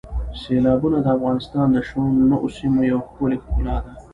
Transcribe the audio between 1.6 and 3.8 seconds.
د شنو سیمو یوه ښکلې ښکلا